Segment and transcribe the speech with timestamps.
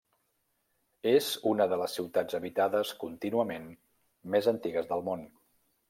[1.11, 3.71] És una de les ciutats habitades contínuament
[4.37, 5.29] més antigues del món.